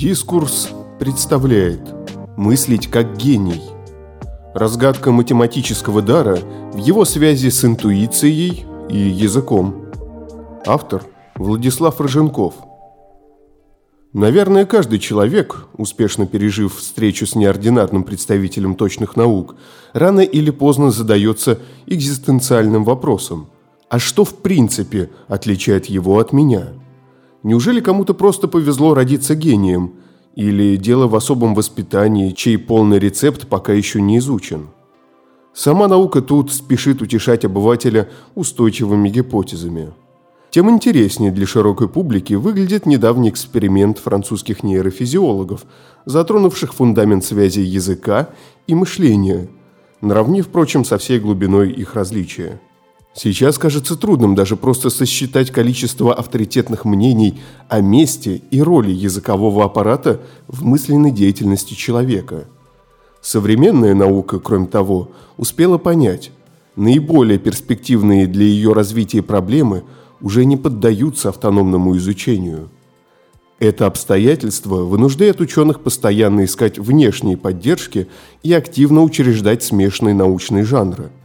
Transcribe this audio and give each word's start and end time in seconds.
Дискурс 0.00 0.70
представляет 0.98 1.82
мыслить 2.38 2.86
как 2.86 3.18
гений. 3.18 3.60
Разгадка 4.54 5.12
математического 5.12 6.00
дара 6.00 6.38
в 6.72 6.78
его 6.78 7.04
связи 7.04 7.50
с 7.50 7.66
интуицией 7.66 8.64
и 8.88 8.96
языком. 8.96 9.84
Автор 10.64 11.04
Владислав 11.36 12.00
Роженков. 12.00 12.54
Наверное, 14.14 14.64
каждый 14.64 15.00
человек, 15.00 15.66
успешно 15.76 16.26
пережив 16.26 16.76
встречу 16.76 17.26
с 17.26 17.34
неординарным 17.34 18.02
представителем 18.02 18.76
точных 18.76 19.16
наук, 19.16 19.56
рано 19.92 20.20
или 20.20 20.50
поздно 20.50 20.90
задается 20.92 21.58
экзистенциальным 21.84 22.84
вопросом. 22.84 23.50
А 23.90 23.98
что 23.98 24.24
в 24.24 24.36
принципе 24.36 25.10
отличает 25.28 25.86
его 25.90 26.18
от 26.20 26.32
меня– 26.32 26.68
Неужели 27.42 27.80
кому-то 27.80 28.14
просто 28.14 28.48
повезло 28.48 28.94
родиться 28.94 29.34
гением? 29.34 29.94
Или 30.34 30.76
дело 30.76 31.06
в 31.08 31.16
особом 31.16 31.54
воспитании, 31.54 32.32
чей 32.32 32.58
полный 32.58 32.98
рецепт 32.98 33.48
пока 33.48 33.72
еще 33.72 34.00
не 34.00 34.18
изучен? 34.18 34.68
Сама 35.52 35.88
наука 35.88 36.20
тут 36.20 36.52
спешит 36.52 37.02
утешать 37.02 37.44
обывателя 37.44 38.08
устойчивыми 38.34 39.08
гипотезами. 39.08 39.92
Тем 40.50 40.68
интереснее 40.70 41.30
для 41.30 41.46
широкой 41.46 41.88
публики 41.88 42.34
выглядит 42.34 42.84
недавний 42.86 43.30
эксперимент 43.30 43.98
французских 43.98 44.62
нейрофизиологов, 44.62 45.64
затронувших 46.06 46.74
фундамент 46.74 47.24
связи 47.24 47.60
языка 47.60 48.30
и 48.66 48.74
мышления, 48.74 49.48
наравне, 50.00 50.42
впрочем, 50.42 50.84
со 50.84 50.98
всей 50.98 51.20
глубиной 51.20 51.70
их 51.70 51.94
различия. 51.94 52.60
Сейчас 53.12 53.58
кажется 53.58 53.96
трудным 53.96 54.36
даже 54.36 54.56
просто 54.56 54.88
сосчитать 54.88 55.50
количество 55.50 56.14
авторитетных 56.14 56.84
мнений 56.84 57.40
о 57.68 57.80
месте 57.80 58.42
и 58.50 58.62
роли 58.62 58.92
языкового 58.92 59.64
аппарата 59.64 60.20
в 60.46 60.64
мысленной 60.64 61.10
деятельности 61.10 61.74
человека. 61.74 62.46
Современная 63.20 63.94
наука, 63.94 64.38
кроме 64.38 64.66
того, 64.66 65.10
успела 65.36 65.76
понять, 65.76 66.30
наиболее 66.76 67.38
перспективные 67.38 68.28
для 68.28 68.44
ее 68.44 68.72
развития 68.72 69.22
проблемы 69.22 69.82
уже 70.20 70.44
не 70.44 70.56
поддаются 70.56 71.30
автономному 71.30 71.96
изучению. 71.96 72.70
Это 73.58 73.86
обстоятельство 73.86 74.84
вынуждает 74.84 75.40
ученых 75.40 75.80
постоянно 75.80 76.44
искать 76.44 76.78
внешние 76.78 77.36
поддержки 77.36 78.08
и 78.42 78.52
активно 78.52 79.02
учреждать 79.02 79.64
смешанные 79.64 80.14
научные 80.14 80.62
жанры– 80.64 81.10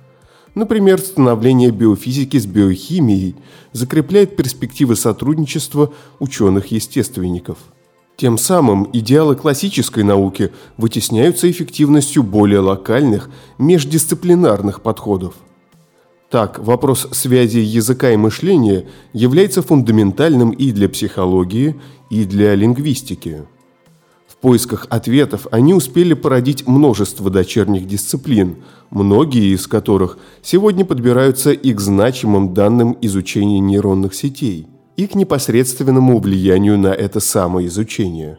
Например, 0.56 1.00
становление 1.00 1.70
биофизики 1.72 2.38
с 2.40 2.46
биохимией 2.46 3.36
закрепляет 3.74 4.38
перспективы 4.38 4.96
сотрудничества 4.96 5.94
ученых-естественников. 6.20 7.58
Тем 8.16 8.38
самым 8.38 8.90
идеалы 8.94 9.36
классической 9.36 10.04
науки 10.06 10.52
вытесняются 10.78 11.52
эффективностью 11.52 12.24
более 12.24 12.60
локальных, 12.60 13.30
междисциплинарных 13.58 14.82
подходов. 14.82 15.34
Так, 16.30 16.60
вопрос 16.60 17.10
связи 17.12 17.60
языка 17.60 18.12
и 18.12 18.18
мышления 18.18 18.88
является 19.12 19.62
фундаментальным 19.62 20.52
и 20.52 20.72
для 20.72 20.88
психологии, 20.88 21.76
и 22.10 22.24
для 22.24 22.56
лингвистики. 22.56 23.44
Поисках 24.46 24.86
ответов 24.92 25.48
они 25.50 25.74
успели 25.74 26.14
породить 26.14 26.68
множество 26.68 27.32
дочерних 27.32 27.88
дисциплин, 27.88 28.58
многие 28.92 29.52
из 29.52 29.66
которых 29.66 30.20
сегодня 30.44 30.86
подбираются 30.86 31.52
и 31.52 31.74
к 31.74 31.82
значимым 31.82 32.54
данным 32.54 32.96
изучения 33.02 33.60
нейронных 33.60 34.14
сетей, 34.14 34.68
и 34.98 35.08
к 35.08 35.16
непосредственному 35.16 36.20
влиянию 36.20 36.78
на 36.78 36.90
это 36.90 37.20
самое 37.20 37.70
изучение. 37.70 38.38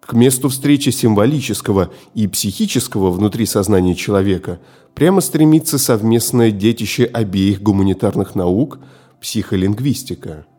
К 0.00 0.14
месту 0.14 0.48
встречи 0.48 0.88
символического 0.88 1.90
и 2.14 2.26
психического 2.28 3.10
внутри 3.10 3.44
сознания 3.44 3.94
человека 3.94 4.58
прямо 4.94 5.20
стремится 5.20 5.76
совместное 5.76 6.50
детище 6.50 7.04
обеих 7.04 7.60
гуманитарных 7.60 8.36
наук– 8.36 8.78
психолингвистика– 9.20 10.46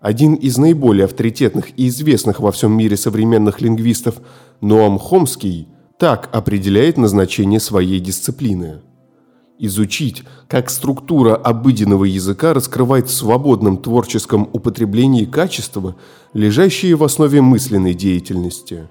один 0.00 0.34
из 0.34 0.56
наиболее 0.56 1.04
авторитетных 1.04 1.78
и 1.78 1.88
известных 1.88 2.40
во 2.40 2.52
всем 2.52 2.72
мире 2.72 2.96
современных 2.96 3.60
лингвистов, 3.60 4.16
Ноам 4.62 4.98
Хомский, 4.98 5.68
так 5.98 6.30
определяет 6.32 6.96
назначение 6.96 7.60
своей 7.60 8.00
дисциплины. 8.00 8.80
Изучить, 9.58 10.22
как 10.48 10.70
структура 10.70 11.36
обыденного 11.36 12.04
языка 12.04 12.54
раскрывает 12.54 13.08
в 13.08 13.14
свободном 13.14 13.76
творческом 13.76 14.48
употреблении 14.54 15.26
качества, 15.26 15.96
лежащие 16.32 16.96
в 16.96 17.04
основе 17.04 17.42
мысленной 17.42 17.92
деятельности. 17.92 18.88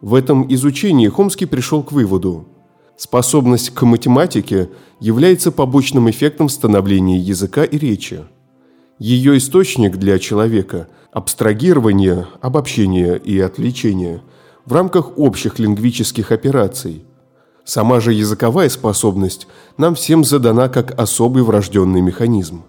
В 0.00 0.12
этом 0.14 0.52
изучении 0.52 1.06
Хомский 1.06 1.46
пришел 1.46 1.84
к 1.84 1.92
выводу– 1.92 2.48
способность 2.96 3.70
к 3.70 3.82
математике 3.82 4.70
является 4.98 5.52
побочным 5.52 6.10
эффектом 6.10 6.48
становления 6.48 7.18
языка 7.18 7.62
и 7.62 7.78
речи– 7.78 8.24
ее 8.98 9.36
источник 9.36 9.96
для 9.96 10.18
человека– 10.18 10.88
абстрагирование, 11.12 12.26
обобщение 12.40 13.18
и 13.18 13.38
отвлечение 13.38 14.22
в 14.64 14.72
рамках 14.72 15.18
общих 15.18 15.58
лингвических 15.58 16.32
операций. 16.32 17.04
Сама 17.64 18.00
же 18.00 18.14
языковая 18.14 18.68
способность 18.70 19.48
нам 19.76 19.96
всем 19.96 20.24
задана 20.24 20.68
как 20.68 20.98
особый 20.98 21.42
врожденный 21.42 22.00
механизм. 22.00 22.64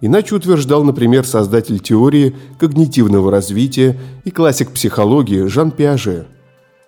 Иначе 0.00 0.34
утверждал, 0.34 0.84
например, 0.84 1.26
создатель 1.26 1.80
теории 1.80 2.36
когнитивного 2.58 3.30
развития 3.30 3.98
и 4.24 4.30
классик 4.30 4.72
психологии 4.72 5.46
Жан 5.46 5.70
Пиаже. 5.70 6.26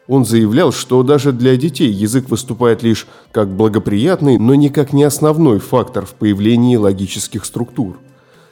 Он 0.06 0.26
заявлял, 0.26 0.72
что 0.72 1.02
даже 1.02 1.32
для 1.32 1.56
детей 1.56 1.90
язык 1.90 2.28
выступает 2.28 2.82
лишь 2.82 3.06
как 3.32 3.48
благоприятный, 3.48 4.38
но 4.38 4.54
никак 4.54 4.92
не 4.92 5.04
основной 5.04 5.58
фактор 5.58 6.04
в 6.04 6.14
появлении 6.14 6.76
логических 6.76 7.46
структур– 7.46 7.98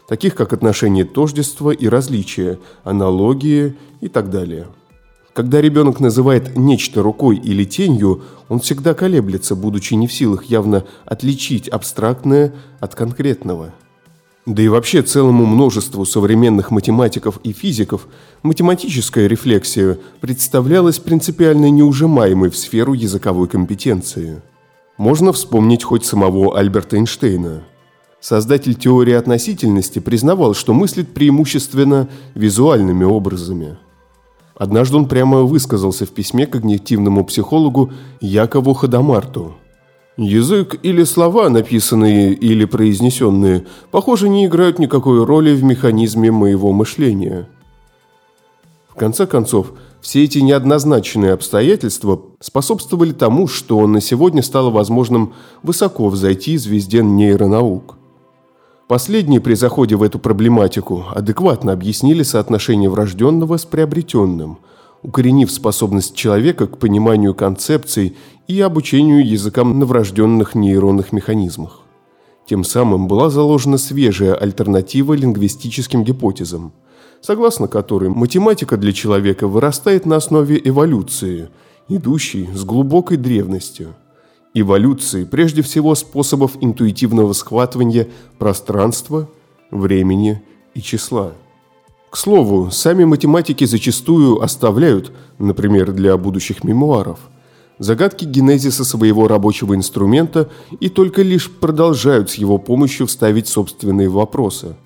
таких 0.09 0.35
как 0.35 0.53
отношение 0.53 1.05
тождества 1.05 1.71
и 1.71 1.87
различия, 1.87 2.59
аналогии 2.83 3.77
и 4.01 4.09
так 4.09 4.31
далее. 4.31 4.67
Когда 5.35 5.61
ребенок 5.61 6.01
называет 6.01 6.57
нечто 6.57 7.03
рукой 7.03 7.37
или 7.37 7.63
тенью, 7.65 8.23
он 8.49 8.59
всегда 8.59 8.95
колеблется, 8.95 9.55
будучи 9.55 9.95
не 9.95 10.09
в 10.09 10.13
силах 10.13 10.47
явно 10.47 10.85
отличить 11.05 11.69
абстрактное 11.69 12.55
от 12.81 12.97
конкретного. 12.97 13.73
Да 14.47 14.63
и 14.63 14.69
вообще 14.69 15.03
целому 15.03 15.45
множеству 15.45 16.07
современных 16.07 16.71
математиков 16.71 17.39
и 17.45 17.53
физиков 17.53 18.09
математическая 18.43 19.27
рефлексия 19.27 19.99
представлялась 20.21 20.99
принципиально 20.99 21.71
неужимаемой 21.71 22.49
в 22.49 22.57
сферу 22.57 22.95
языковой 22.95 23.47
компетенции. 23.47 24.41
Можно 24.97 25.33
вспомнить 25.35 25.85
хоть 25.85 26.07
самого 26.07 26.59
Альберта 26.59 26.97
Эйнштейна– 26.97 27.63
Создатель 28.21 28.75
теории 28.75 29.15
относительности 29.15 30.01
признавал, 30.01 30.55
что 30.55 30.75
мыслит 30.75 31.15
преимущественно 31.15 32.09
визуальными 32.35 33.05
образами. 33.05 33.79
Однажды 34.57 34.97
он 34.97 35.07
прямо 35.07 35.43
высказался 35.43 36.05
в 36.05 36.11
письме 36.11 36.47
когнитивному 36.47 37.25
психологу 37.25 37.93
Якову 38.21 38.75
Ходомарту. 38.75 39.55
«Язык 40.17 40.81
или 40.83 41.05
слова, 41.05 41.49
написанные 41.49 42.33
или 42.33 42.65
произнесенные, 42.65 43.67
похоже, 43.93 44.29
не 44.29 44.47
играют 44.47 44.81
никакой 44.81 45.25
роли 45.25 45.55
в 45.55 45.63
механизме 45.63 46.33
моего 46.33 46.73
мышления». 46.73 47.49
В 48.89 48.95
конце 48.99 49.29
концов, 49.29 49.75
все 50.01 50.25
эти 50.25 50.41
неоднозначные 50.41 51.35
обстоятельства 51.35 52.21
способствовали 52.41 53.13
тому, 53.13 53.47
что 53.47 53.87
на 53.87 54.01
сегодня 54.01 54.43
стало 54.43 54.71
возможным 54.71 55.35
высоко 55.63 56.09
взойти 56.09 56.57
звезде 56.57 57.05
нейронаук. 57.05 57.98
Последние 58.89 59.43
при 59.43 59.53
заходе 59.53 59.97
в 59.97 60.03
эту 60.03 60.19
проблематику 60.19 61.05
адекватно 61.15 61.73
объяснили 61.73 62.23
соотношение 62.23 62.89
врожденного 62.89 63.59
с 63.59 63.67
приобретенным, 63.67 64.61
укоренив 65.03 65.51
способность 65.51 66.15
человека 66.15 66.67
к 66.67 66.79
пониманию 66.79 67.35
концепций 67.35 68.17
и 68.47 68.59
обучению 68.63 69.29
языкам 69.29 69.79
на 69.79 69.85
врожденных 69.85 70.55
нейронных 70.55 71.13
механизмах. 71.13 71.83
Тем 72.49 72.65
самым 72.65 73.09
была 73.09 73.29
заложена 73.29 73.77
свежая 73.77 74.35
альтернатива 74.35 75.13
лингвистическим 75.13 76.03
гипотезам, 76.03 76.73
согласно 77.21 77.69
которой 77.69 78.09
математика 78.09 78.79
для 78.79 78.95
человека 78.95 79.49
вырастает 79.49 80.07
на 80.07 80.17
основе 80.17 80.59
эволюции, 80.65 81.51
идущей 81.89 82.49
с 82.55 82.65
глубокой 82.65 83.19
древностью– 83.19 83.95
эволюции, 84.61 85.25
прежде 85.25 85.63
всего 85.63 85.95
способов 85.95 86.57
интуитивного 86.61 87.33
схватывания 87.33 88.09
пространства, 88.39 89.29
времени 89.71 90.43
и 90.75 90.81
числа. 90.81 91.33
К 92.11 92.17
слову, 92.17 92.71
сами 92.71 93.05
математики 93.05 93.65
зачастую 93.65 94.43
оставляют, 94.43 95.13
например, 95.39 95.93
для 95.93 96.17
будущих 96.17 96.65
мемуаров, 96.65 97.19
загадки 97.79 98.25
генезиса 98.25 98.85
своего 98.85 99.29
рабочего 99.29 99.75
инструмента 99.75 100.49
и 100.81 100.89
только 100.89 101.23
лишь 101.23 101.51
продолжают 101.51 102.31
с 102.31 102.35
его 102.35 102.59
помощью 102.59 103.07
вставить 103.07 103.47
собственные 103.47 104.09
вопросы. 104.09 104.77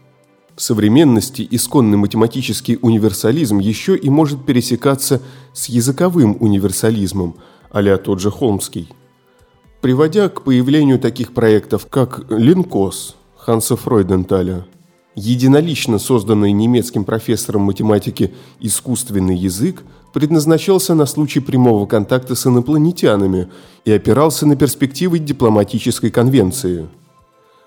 В 0.56 0.62
современности 0.62 1.46
исконный 1.50 1.96
математический 1.96 2.78
универсализм 2.82 3.58
еще 3.58 3.96
и 3.96 4.10
может 4.10 4.44
пересекаться 4.44 5.22
с 5.54 5.68
языковым 5.68 6.36
универсализмом, 6.40 7.36
а 7.70 7.96
тот 7.96 8.20
же 8.20 8.30
Холмский. 8.30 8.88
Приводя 9.82 10.30
к 10.30 10.42
появлению 10.42 10.98
таких 10.98 11.34
проектов, 11.34 11.86
как 11.90 12.24
Линкос 12.30 13.16
Ханса 13.36 13.76
Фройденталя, 13.76 14.64
единолично 15.14 15.98
созданный 15.98 16.52
немецким 16.52 17.04
профессором 17.04 17.62
математики 17.62 18.32
искусственный 18.60 19.36
язык 19.36 19.82
предназначался 20.14 20.94
на 20.94 21.04
случай 21.04 21.40
прямого 21.40 21.84
контакта 21.84 22.34
с 22.34 22.46
инопланетянами 22.46 23.50
и 23.84 23.92
опирался 23.92 24.46
на 24.46 24.56
перспективы 24.56 25.18
дипломатической 25.18 26.10
конвенции– 26.10 26.88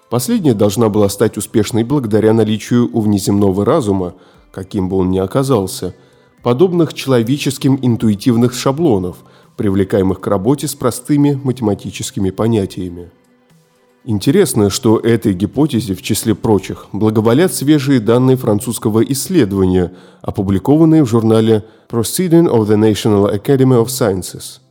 Последняя 0.09 0.53
должна 0.53 0.89
была 0.89 1.09
стать 1.09 1.35
успешной 1.37 1.83
благодаря 1.83 2.31
наличию 2.33 2.89
у 2.93 3.01
внеземного 3.01 3.65
разума, 3.65 4.13
каким 4.51 4.87
бы 4.87 4.97
он 4.97 5.09
ни 5.09 5.17
оказался, 5.17 5.95
подобных 6.43 6.93
человеческим 6.93 7.79
интуитивных 7.81 8.53
шаблонов, 8.53 9.17
привлекаемых 9.57 10.19
к 10.19 10.27
работе 10.27 10.67
с 10.67 10.75
простыми 10.75 11.39
математическими 11.43 12.29
понятиями. 12.29 13.11
Интересно, 14.03 14.69
что 14.69 14.99
этой 14.99 15.33
гипотезе, 15.33 15.95
в 15.95 16.01
числе 16.01 16.35
прочих, 16.35 16.87
благоволят 16.93 17.53
свежие 17.53 17.99
данные 17.99 18.37
французского 18.37 19.03
исследования, 19.03 19.93
опубликованные 20.21 21.03
в 21.03 21.09
журнале 21.09 21.65
Proceeding 21.89 22.47
of 22.47 22.67
the 22.67 22.77
National 22.77 23.33
Academy 23.33 23.83
of 23.83 23.87
Sciences– 23.87 24.59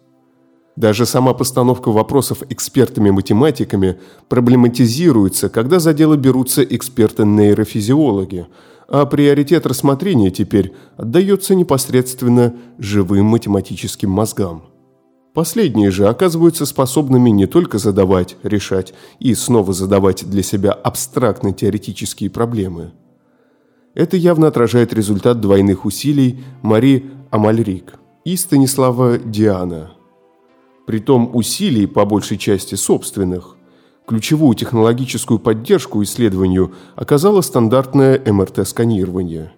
даже 0.77 1.07
сама 1.07 1.35
постановка 1.35 1.93
вопросов 1.93 2.43
экспертами-математиками 2.51 3.99
проблематизируется, 4.29 5.49
когда 5.49 5.79
за 5.79 5.95
дело 5.95 6.17
берутся 6.17 6.65
эксперты-нейрофизиологи, 6.65 8.47
а 8.89 9.07
приоритет 9.07 9.67
рассмотрения 9.67 10.31
теперь 10.31 10.73
отдается 10.97 11.55
непосредственно 11.55 12.55
живым 12.79 13.27
математическим 13.27 14.11
мозгам. 14.11 14.65
Последние 15.35 15.91
же 15.91 16.09
оказываются 16.09 16.65
способными 16.65 17.29
не 17.29 17.47
только 17.47 17.79
задавать, 17.79 18.37
решать 18.43 18.95
и 19.19 19.35
снова 19.35 19.73
задавать 19.73 20.25
для 20.25 20.43
себя 20.43 20.73
абстрактно-теоретические 20.73 22.31
проблемы. 22.31 22.93
Это 23.95 24.17
явно 24.17 24.47
отражает 24.47 24.95
результат 24.95 25.41
двойных 25.41 25.85
усилий 25.85 26.43
Мари 26.63 27.11
Амальрик 27.31 27.95
и 28.25 28.37
Станислава 28.37 29.19
Диана– 29.19 29.91
притом 30.87 31.35
усилий 31.35 31.87
по 31.87 32.05
большей 32.05 32.39
части 32.39 32.75
собственных. 32.75 33.57
Ключевую 34.07 34.55
технологическую 34.55 35.39
поддержку 35.39 36.03
исследованию 36.03 36.75
оказало 36.95 37.41
стандартное 37.41 38.21
МРТ-сканирование. 38.25 39.53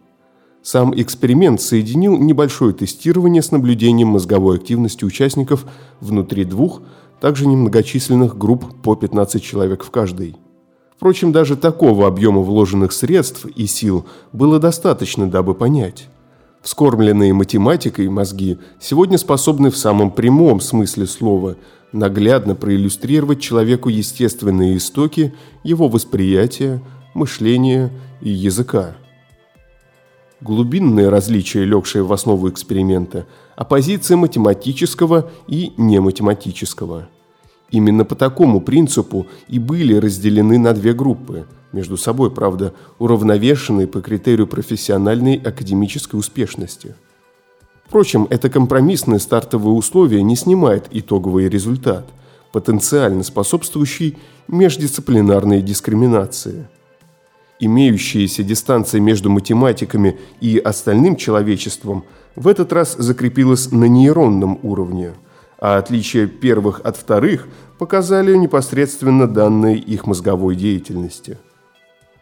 Сам 0.66 0.92
эксперимент 1.00 1.60
соединил 1.60 2.18
небольшое 2.18 2.74
тестирование 2.74 3.40
с 3.40 3.52
наблюдением 3.52 4.08
мозговой 4.08 4.56
активности 4.56 5.04
участников 5.04 5.64
внутри 6.00 6.44
двух, 6.44 6.82
также 7.20 7.46
немногочисленных 7.46 8.36
групп 8.36 8.64
по 8.82 8.96
15 8.96 9.40
человек 9.40 9.84
в 9.84 9.92
каждой. 9.92 10.34
Впрочем, 10.96 11.30
даже 11.30 11.54
такого 11.54 12.08
объема 12.08 12.40
вложенных 12.40 12.90
средств 12.90 13.46
и 13.46 13.64
сил 13.66 14.06
было 14.32 14.58
достаточно, 14.58 15.30
дабы 15.30 15.54
понять. 15.54 16.08
Вскормленные 16.62 17.32
математикой 17.32 18.08
мозги 18.08 18.58
сегодня 18.80 19.18
способны 19.18 19.70
в 19.70 19.76
самом 19.76 20.10
прямом 20.10 20.60
смысле 20.60 21.06
слова 21.06 21.54
наглядно 21.92 22.56
проиллюстрировать 22.56 23.38
человеку 23.40 23.88
естественные 23.88 24.78
истоки 24.78 25.32
его 25.62 25.86
восприятия, 25.86 26.82
мышления 27.14 27.92
и 28.20 28.30
языка. 28.30 28.96
Глубинное 30.40 31.10
различие, 31.10 31.64
легшее 31.64 32.02
в 32.02 32.12
основу 32.12 32.48
эксперимента, 32.48 33.26
оппозиция 33.56 34.16
математического 34.16 35.30
и 35.48 35.72
нематематического. 35.76 37.08
Именно 37.70 38.04
по 38.04 38.14
такому 38.14 38.60
принципу 38.60 39.26
и 39.48 39.58
были 39.58 39.94
разделены 39.94 40.58
на 40.58 40.72
две 40.72 40.92
группы– 40.92 41.46
между 41.76 41.96
собой, 41.96 42.30
правда, 42.30 42.72
уравновешенные 42.98 43.86
по 43.86 44.00
критерию 44.00 44.46
профессиональной 44.46 45.36
академической 45.36 46.16
успешности. 46.16 46.94
Впрочем, 47.86 48.26
это 48.30 48.48
компромиссное 48.50 49.18
стартовое 49.18 49.74
условие 49.74 50.22
не 50.22 50.36
снимает 50.36 50.86
итоговый 50.90 51.48
результат, 51.48 52.06
потенциально 52.50 53.22
способствующий 53.22 54.16
междисциплинарной 54.48 55.62
дискриминации. 55.62 56.66
Имеющаяся 57.58 58.42
дистанция 58.42 59.00
между 59.00 59.30
математиками 59.30 60.18
и 60.40 60.58
остальным 60.58 61.16
человечеством 61.16 62.04
в 62.34 62.48
этот 62.48 62.72
раз 62.72 62.96
закрепилась 62.96 63.72
на 63.72 63.86
нейронном 63.86 64.58
уровне, 64.62 65.14
а 65.58 65.78
отличие 65.78 66.26
первых 66.26 66.80
от 66.84 66.96
вторых 66.96 67.48
показали 67.78 68.36
непосредственно 68.36 69.26
данные 69.26 69.78
их 69.78 70.06
мозговой 70.06 70.54
деятельности– 70.54 71.38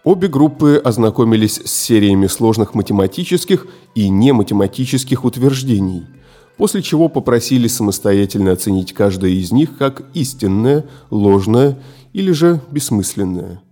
Обе 0.05 0.29
группы 0.29 0.79
ознакомились 0.85 1.63
с 1.65 1.73
сериями 1.73 2.27
сложных 2.27 2.75
математических 2.75 3.67
и 3.95 4.11
нематематических 4.11 5.25
утверждений, 5.25 6.05
после 6.59 6.83
чего 6.83 7.09
попросили 7.09 7.69
самостоятельно 7.69 8.53
оценить 8.53 8.93
каждое 8.93 9.31
из 9.31 9.51
них 9.51 9.79
как 9.79 10.03
истинное, 10.13 10.85
ложное 11.09 11.79
или 12.13 12.33
же 12.33 12.61
бессмысленное. 12.71 13.63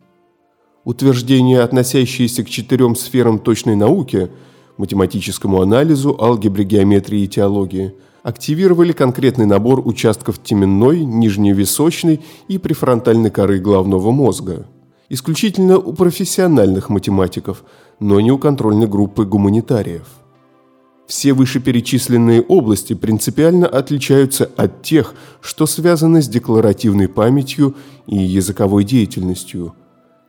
Утверждения, 0.85 1.61
относящиеся 1.61 2.45
к 2.45 2.51
четырем 2.51 2.97
сферам 2.97 3.39
точной 3.39 3.77
науки– 3.77 4.31
математическому 4.79 5.61
анализу, 5.61 6.17
алгебре, 6.21 6.65
геометрии 6.65 7.23
и 7.23 7.29
теологии– 7.29 7.95
активировали 8.23 8.93
конкретный 8.93 9.47
набор 9.47 9.87
участков 9.87 10.43
теменной, 10.43 11.05
нижневисочной 11.05 12.21
и 12.49 12.59
префронтальной 12.59 13.31
коры 13.31 13.59
головного 13.59 14.11
мозга– 14.11 14.67
исключительно 15.13 15.79
у 15.79 15.93
профессиональных 15.93 16.89
математиков, 16.89 17.65
но 18.01 18.19
не 18.21 18.33
у 18.33 18.39
контрольной 18.39 18.87
группы 18.87 19.27
гуманитариев. 19.27 20.07
Все 21.07 21.35
вышеперечисленные 21.35 22.41
области 22.41 22.95
принципиально 22.95 23.67
отличаются 23.67 24.51
от 24.57 24.83
тех, 24.83 25.15
что 25.43 25.67
связаны 25.67 26.23
с 26.23 26.29
декларативной 26.29 27.09
памятью 27.09 27.75
и 28.07 28.17
языковой 28.17 28.85
деятельностью. 28.85 29.75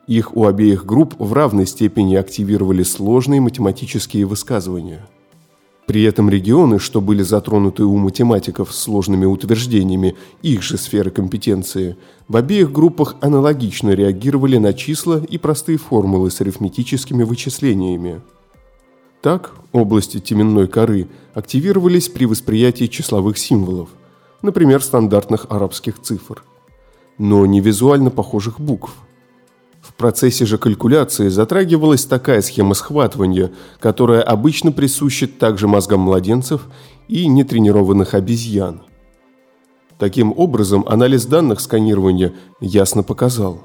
Их 0.06 0.36
у 0.36 0.46
обеих 0.46 0.84
групп 0.84 1.14
в 1.18 1.32
равной 1.32 1.66
степени 1.66 2.14
активировали 2.14 2.82
сложные 2.82 3.40
математические 3.40 4.26
высказывания– 4.26 5.06
при 5.86 6.02
этом 6.04 6.30
регионы, 6.30 6.78
что 6.78 7.00
были 7.00 7.22
затронуты 7.22 7.84
у 7.84 7.96
математиков 7.96 8.72
сложными 8.74 9.26
утверждениями 9.26 10.16
их 10.40 10.62
же 10.62 10.78
сферы 10.78 11.10
компетенции, 11.10 11.96
в 12.26 12.36
обеих 12.36 12.72
группах 12.72 13.16
аналогично 13.20 13.90
реагировали 13.90 14.56
на 14.56 14.72
числа 14.72 15.22
и 15.28 15.36
простые 15.36 15.76
формулы 15.76 16.30
с 16.30 16.40
арифметическими 16.40 17.22
вычислениями. 17.22 18.22
Так, 19.20 19.52
области 19.72 20.20
теменной 20.20 20.68
коры 20.68 21.08
активировались 21.34 22.08
при 22.08 22.24
восприятии 22.24 22.86
числовых 22.86 23.36
символов, 23.36 23.90
например, 24.40 24.82
стандартных 24.82 25.46
арабских 25.50 26.00
цифр, 26.00 26.42
но 27.18 27.44
не 27.44 27.60
визуально 27.60 28.10
похожих 28.10 28.58
букв. 28.58 28.94
В 29.84 29.92
процессе 29.92 30.46
же 30.46 30.56
калькуляции 30.56 31.28
затрагивалась 31.28 32.06
такая 32.06 32.40
схема 32.40 32.72
схватывания, 32.72 33.52
которая 33.78 34.22
обычно 34.22 34.72
присуща 34.72 35.26
также 35.26 35.68
мозгам 35.68 36.00
младенцев 36.00 36.62
и 37.06 37.26
нетренированных 37.26 38.14
обезьян. 38.14 38.80
Таким 39.98 40.32
образом, 40.34 40.86
анализ 40.88 41.26
данных 41.26 41.60
сканирования 41.60 42.32
ясно 42.60 43.02
показал. 43.02 43.62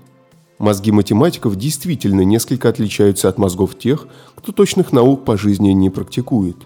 Мозги 0.57 0.91
математиков 0.91 1.55
действительно 1.55 2.21
несколько 2.21 2.67
отличаются 2.67 3.29
от 3.29 3.37
мозгов 3.37 3.77
тех, 3.79 4.05
кто 4.35 4.51
точных 4.51 4.91
наук 4.91 5.23
по 5.23 5.37
жизни 5.37 5.69
не 5.69 5.89
практикует. 5.89 6.57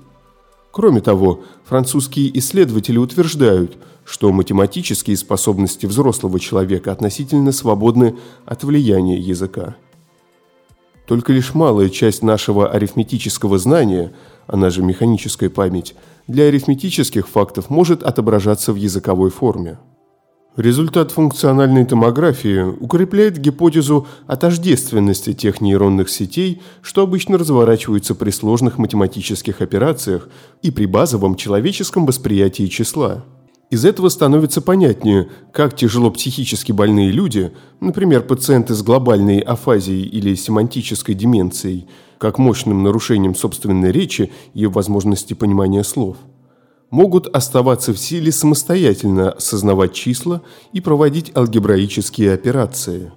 Кроме 0.73 0.99
того, 0.99 1.43
французские 1.63 2.37
исследователи 2.37 2.97
утверждают– 2.97 3.77
что 4.05 4.31
математические 4.31 5.17
способности 5.17 5.85
взрослого 5.85 6.39
человека 6.39 6.91
относительно 6.91 7.51
свободны 7.51 8.15
от 8.45 8.63
влияния 8.63 9.17
языка. 9.17 9.75
Только 11.07 11.33
лишь 11.33 11.53
малая 11.53 11.89
часть 11.89 12.23
нашего 12.23 12.69
арифметического 12.69 13.57
знания, 13.57 14.13
она 14.47 14.69
же 14.69 14.81
механическая 14.81 15.49
память, 15.49 15.95
для 16.27 16.45
арифметических 16.45 17.27
фактов 17.27 17.69
может 17.69 18.03
отображаться 18.03 18.71
в 18.71 18.77
языковой 18.77 19.29
форме. 19.29 19.79
Результат 20.55 21.11
функциональной 21.11 21.83
томографии 21.83 22.61
укрепляет 22.61 23.39
гипотезу 23.39 24.07
о 24.27 24.35
тождественности 24.35 25.33
тех 25.33 25.61
нейронных 25.61 26.09
сетей, 26.09 26.61
что 26.81 27.01
обычно 27.01 27.39
разворачиваются 27.39 28.13
при 28.13 28.29
сложных 28.29 28.77
математических 28.77 29.61
операциях 29.61 30.29
и 30.61 30.69
при 30.69 30.85
базовом 30.85 31.35
человеческом 31.35 32.05
восприятии 32.05 32.67
числа– 32.67 33.25
Из 33.73 33.85
этого 33.85 34.09
становится 34.09 34.61
понятнее, 34.61 35.29
как 35.51 35.75
тяжело 35.75 36.11
психически 36.11 36.71
больные 36.71 37.09
люди, 37.09 37.51
например, 37.79 38.21
пациенты 38.21 38.75
с 38.75 38.83
глобальной 38.83 39.39
афазией 39.39 40.03
или 40.03 40.35
семантической 40.35 41.15
деменцией, 41.15 41.87
как 42.19 42.37
мощным 42.37 42.83
нарушением 42.83 43.33
собственной 43.33 43.91
речи 43.91 44.31
и 44.53 44.67
возможности 44.67 45.33
понимания 45.33 45.83
слов, 45.83 46.17
могут 46.93 47.25
оставаться 47.35 47.91
в 47.91 47.97
силе 47.97 48.31
самостоятельно 48.31 49.31
осознавать 49.31 49.93
числа 49.93 50.43
и 50.73 50.79
проводить 50.79 51.35
алгебраические 51.35 52.31
операции. 52.31 53.11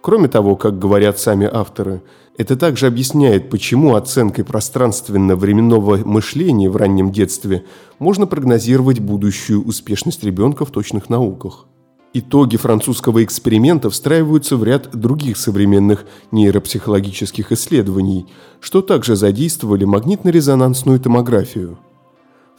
Кроме 0.00 0.26
того, 0.26 0.56
как 0.56 0.80
говорят 0.80 1.16
сами 1.16 1.48
авторы, 1.50 2.02
это 2.36 2.56
также 2.56 2.88
объясняет, 2.88 3.48
почему 3.48 3.94
оценкой 3.94 4.44
пространственно-временного 4.44 5.98
мышления 5.98 6.68
в 6.68 6.74
раннем 6.74 7.12
детстве 7.12 7.64
можно 8.00 8.26
прогнозировать 8.26 8.98
будущую 8.98 9.64
успешность 9.64 10.24
ребенка 10.24 10.64
в 10.64 10.72
точных 10.72 11.08
науках. 11.08 11.66
Итоги 12.12 12.56
французского 12.56 13.22
эксперимента 13.22 13.88
встраиваются 13.88 14.56
в 14.56 14.64
ряд 14.64 14.90
других 14.90 15.36
современных 15.36 16.06
нейропсихологических 16.32 17.52
исследований, 17.52 18.26
что 18.58 18.82
также 18.82 19.14
задействовали 19.14 19.84
магнитно-резонансную 19.84 20.98
томографию. 20.98 21.78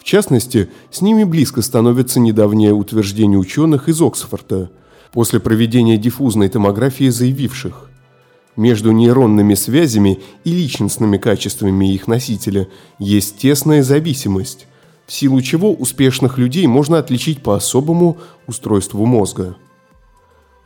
Частности, 0.08 0.70
с 0.90 1.02
ними 1.02 1.26
близко 1.26 1.62
становится 1.62 2.22
недавнее 2.22 2.72
утверждение 2.72 3.38
ученых 3.38 3.90
из 3.90 4.02
Оксфорда, 4.02 4.72
после 5.12 5.42
проведения 5.42 5.98
диффузной 5.98 6.48
томографии 6.48 7.10
заявивших– 7.10 7.90
между 8.56 8.94
нейронными 8.94 9.54
связями 9.54 10.22
и 10.46 10.52
личностными 10.52 11.18
качествами 11.18 11.94
их 11.94 12.08
носителя 12.08 12.70
есть 13.00 13.38
тесная 13.38 13.84
зависимость, 13.84 14.66
в 15.06 15.12
силу 15.12 15.42
чего 15.42 15.74
успешных 15.74 16.38
людей 16.38 16.66
можно 16.68 17.00
отличить 17.00 17.44
по 17.44 17.58
особому 17.58 18.18
устройству 18.48 19.06
мозга. 19.06 19.58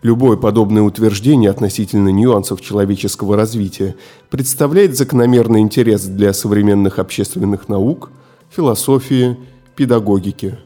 Любое 0.04 0.38
подобное 0.38 0.84
утверждение 0.84 1.50
относительно 1.50 2.10
нюансов 2.10 2.62
человеческого 2.62 3.36
развития 3.36 3.96
представляет 4.30 4.96
закономерный 4.96 5.62
интерес 5.62 6.04
для 6.04 6.32
современных 6.32 7.00
общественных 7.00 7.68
наук, 7.70 8.12
философии, 8.52 9.38
педагогики. 9.76 10.58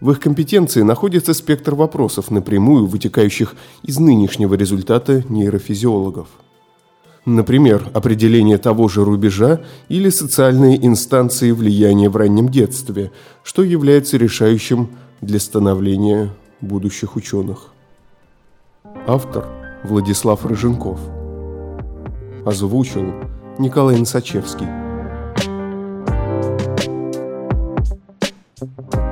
В 0.00 0.10
их 0.10 0.20
компетенции 0.20 0.82
находится 0.82 1.32
спектр 1.34 1.74
вопросов, 1.74 2.30
напрямую 2.30 2.86
вытекающих 2.86 3.54
из 3.82 3.98
нынешнего 3.98 4.54
результата 4.54 5.24
нейрофизиологов. 5.28 6.28
Например, 7.24 7.88
определение 7.94 8.58
того 8.58 8.88
же 8.88 9.04
рубежа 9.04 9.60
или 9.88 10.08
социальные 10.08 10.84
инстанции 10.86 11.50
влияния 11.50 12.08
в 12.08 12.16
раннем 12.16 12.48
детстве, 12.48 13.10
что 13.42 13.62
является 13.62 14.16
решающим 14.16 14.90
для 15.20 15.38
становления 15.40 16.30
будущих 16.60 17.16
ученых. 17.16 17.68
Автор 19.06 19.46
Владислав 19.84 20.46
Рыженков. 20.46 21.00
Озвучил 22.46 23.12
Николай 23.58 23.98
Носачевский. 23.98 24.87
Thank 28.60 28.94
you. 28.96 29.07